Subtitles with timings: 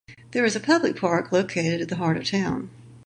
[0.31, 2.71] There is a public park located in the heart of town.